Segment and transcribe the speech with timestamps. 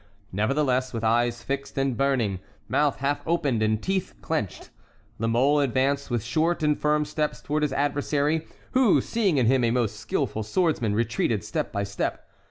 [0.31, 4.71] Nevertheless, with eyes fixed and burning, mouth half open, and teeth clenched,
[5.19, 9.63] La Mole advanced with short and firm steps toward his adversary, who, seeing in him
[9.63, 12.27] a most skilful swordsman, retreated step by step.